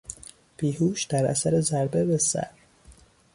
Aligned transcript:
بیهوش 0.57 1.03
در 1.03 1.25
اثر 1.25 1.61
ضربه 1.61 2.05
به 2.05 2.17
سر 2.17 2.49